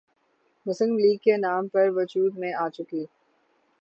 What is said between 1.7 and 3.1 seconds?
پر وجود میں آ چکی